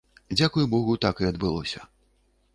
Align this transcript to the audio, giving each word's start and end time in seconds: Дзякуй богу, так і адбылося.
Дзякуй 0.37 0.65
богу, 0.71 0.95
так 1.05 1.15
і 1.25 1.29
адбылося. 1.31 1.85